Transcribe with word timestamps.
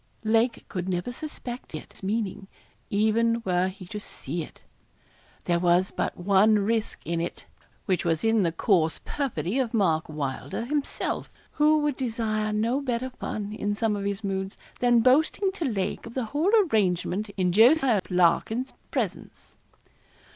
Lake 0.23 0.65
could 0.67 0.89
never 0.89 1.11
suspect 1.11 1.75
its 1.75 2.01
meaning, 2.01 2.47
even 2.89 3.43
were 3.45 3.67
he 3.67 3.85
to 3.85 3.99
see 3.99 4.41
it. 4.41 4.61
There 5.43 5.59
was 5.59 5.91
but 5.91 6.17
one 6.17 6.55
risk 6.57 7.01
in 7.05 7.21
it, 7.21 7.45
which 7.85 8.03
was 8.03 8.23
in 8.23 8.41
the 8.41 8.51
coarse 8.51 8.99
perfidy 9.05 9.59
of 9.59 9.75
Mark 9.75 10.09
Welder 10.09 10.65
himself, 10.65 11.29
who 11.51 11.77
would 11.83 11.97
desire 11.97 12.51
no 12.51 12.81
better 12.81 13.11
fun, 13.11 13.53
in 13.53 13.75
some 13.75 13.95
of 13.95 14.05
his 14.05 14.23
moods, 14.23 14.57
than 14.79 15.01
boasting 15.01 15.51
to 15.51 15.65
Lake 15.65 16.07
of 16.07 16.15
the 16.15 16.25
whole 16.33 16.51
arrangement 16.65 17.29
in 17.37 17.51
Jos. 17.51 17.83
Larkin's 18.09 18.73
presence. 18.89 19.59